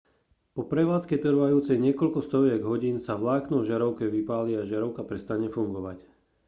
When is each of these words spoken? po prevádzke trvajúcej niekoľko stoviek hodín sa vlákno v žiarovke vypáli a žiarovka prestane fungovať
po 0.57 0.63
prevádzke 0.71 1.15
trvajúcej 1.25 1.77
niekoľko 1.85 2.19
stoviek 2.27 2.61
hodín 2.71 2.95
sa 3.05 3.13
vlákno 3.23 3.55
v 3.61 3.67
žiarovke 3.69 4.05
vypáli 4.17 4.51
a 4.57 4.65
žiarovka 4.69 5.01
prestane 5.09 5.45
fungovať 5.55 5.97